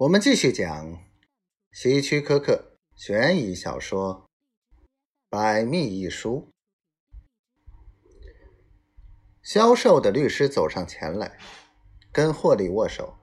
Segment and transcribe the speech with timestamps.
[0.00, 0.98] 我们继续讲
[1.72, 4.26] 希区柯克悬疑小说
[5.28, 6.50] 《百密一疏》。
[9.42, 11.38] 销售的律师走上前来，
[12.10, 13.18] 跟霍利握手。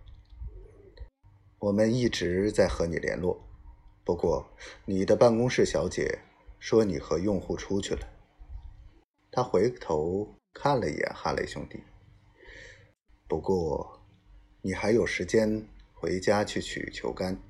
[1.57, 3.43] 我们一直在和你联络，
[4.03, 4.47] 不过
[4.85, 6.19] 你的办公室小姐
[6.59, 8.07] 说你和用户出去了。
[9.31, 11.81] 他回头看了一眼哈雷兄弟。
[13.27, 13.99] 不过，
[14.61, 15.67] 你还有时间。
[15.99, 17.41] 回家去取球杆。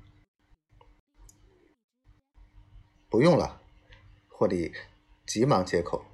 [3.10, 3.60] 不用了，
[4.26, 4.72] 霍利
[5.26, 6.04] 急忙接口。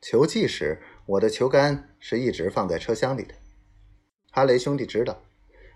[0.00, 3.34] 球季时，我的球杆是一直放在车厢里的。
[4.30, 5.22] 哈雷兄弟知道，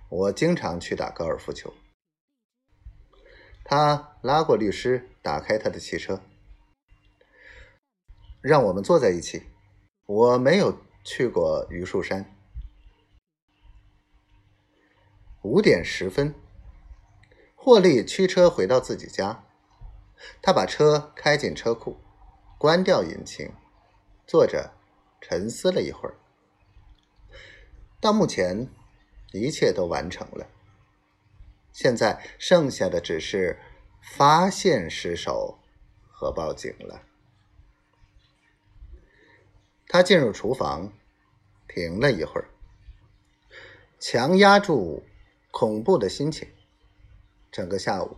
[0.09, 1.73] 我经常去打高尔夫球。
[3.65, 6.21] 他拉过律师，打开他的汽车，
[8.41, 9.45] 让我们坐在一起。
[10.07, 12.42] 我没有去过榆树山。
[15.43, 16.35] 五点十分，
[17.57, 19.45] 霍利驱车回到自己家。
[20.41, 21.97] 他把车开进车库，
[22.59, 23.53] 关掉引擎，
[24.25, 24.73] 坐着
[25.21, 26.15] 沉思了一会儿。
[28.01, 28.69] 到目前，
[29.33, 30.47] 一切都完成了。
[31.73, 33.59] 现在剩下的只是
[34.01, 35.59] 发现尸首
[36.09, 37.03] 和报警了。
[39.89, 40.93] 他进入厨房，
[41.67, 42.49] 停了一会儿，
[43.99, 45.03] 强压住。
[45.53, 46.49] 恐怖的心情，
[47.53, 48.17] 整个下午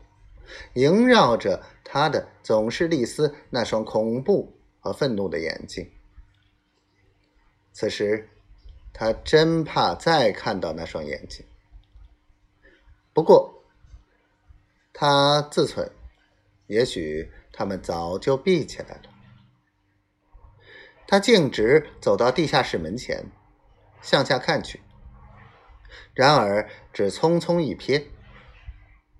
[0.72, 5.90] 萦绕着他的总是丽丝那双恐怖和愤怒的眼睛。
[7.72, 8.30] 此时，
[8.92, 11.44] 他真怕再看到那双眼睛。
[13.12, 13.62] 不过，
[14.92, 15.90] 他自忖，
[16.68, 19.10] 也许他们早就闭起来了。
[21.06, 23.26] 他径直走到地下室门前，
[24.00, 24.80] 向下看去。
[26.14, 28.04] 然而，只匆匆一瞥，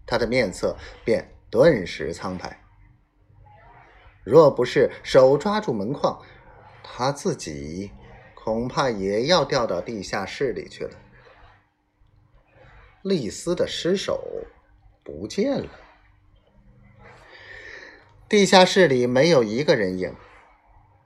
[0.07, 2.61] 他的面色便顿时苍白。
[4.25, 6.23] 若不是手抓住门框，
[6.83, 7.91] 他自己
[8.35, 10.97] 恐怕也要掉到地下室里去了。
[13.03, 14.47] 丽丝的尸首
[15.03, 15.69] 不见了，
[18.29, 20.15] 地下室里没有一个人影，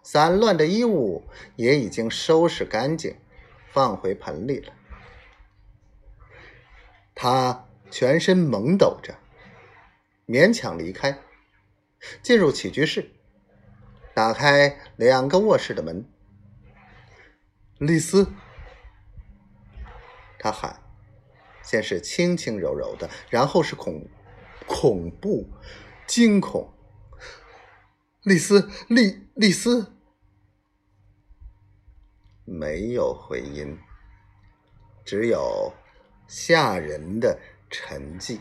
[0.05, 3.17] 散乱的衣物也已经收拾干净，
[3.73, 4.73] 放回盆里了。
[7.21, 9.19] 他全身懵抖着，
[10.25, 11.19] 勉强离开，
[12.23, 13.11] 进入起居室，
[14.15, 16.09] 打开两个卧室的门。
[17.79, 18.33] 丽丝，
[20.39, 20.81] 他喊，
[21.61, 24.07] 先是轻轻柔柔的，然后是恐
[24.69, 25.51] 恐怖、
[26.07, 26.73] 惊恐。
[28.23, 29.93] 丽丝，丽丽丝，
[32.45, 33.77] 没有回音，
[35.05, 35.75] 只有。
[36.29, 37.39] 吓人的
[37.71, 38.39] 沉寂。